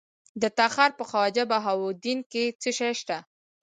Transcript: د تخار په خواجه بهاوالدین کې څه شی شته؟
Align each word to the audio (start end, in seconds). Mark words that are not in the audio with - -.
د 0.41 0.43
تخار 0.57 0.91
په 0.99 1.03
خواجه 1.09 1.43
بهاوالدین 1.51 2.19
کې 2.31 2.43
څه 2.61 2.69
شی 2.77 2.91
شته؟ 2.99 3.17